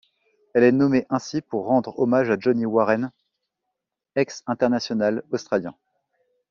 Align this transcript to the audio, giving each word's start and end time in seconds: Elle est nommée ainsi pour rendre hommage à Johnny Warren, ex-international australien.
Elle 0.55 0.63
est 0.63 0.71
nommée 0.71 1.05
ainsi 1.11 1.41
pour 1.41 1.67
rendre 1.67 1.99
hommage 1.99 2.31
à 2.31 2.37
Johnny 2.39 2.65
Warren, 2.65 3.11
ex-international 4.15 5.21
australien. 5.29 5.75